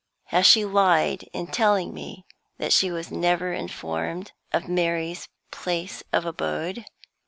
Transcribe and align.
Has 0.29 0.47
she 0.47 0.65
lied 0.65 1.29
in 1.31 1.45
telling 1.45 1.93
me 1.93 2.25
that 2.57 2.73
she 2.73 2.89
was 2.89 3.11
never 3.11 3.53
informed 3.53 4.31
of 4.51 4.67
Mary's 4.67 5.29
place 5.51 6.01
of 6.11 6.25
abode?" 6.25 6.85